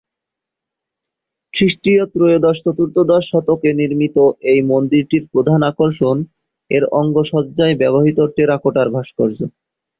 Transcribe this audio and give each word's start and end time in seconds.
খ্রিস্টীয় 1.53 2.03
ত্রয়োদশ-চতুর্দশ 2.13 3.23
শতকে 3.31 3.69
নির্মিত 3.79 4.17
এই 4.51 4.59
মন্দিরটির 4.71 5.23
প্রধান 5.33 5.59
আকর্ষণ 5.71 6.17
এর 6.71 6.83
অঙ্গসজ্জায় 6.99 7.75
ব্যবহৃত 7.81 8.19
টেরাকোটার 8.35 8.87
ভাস্কর্য। 8.95 9.39